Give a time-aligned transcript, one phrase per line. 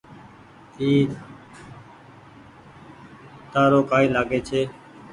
[0.79, 0.91] اي
[3.51, 4.61] تآرو ڪآئي لآگي ڇي۔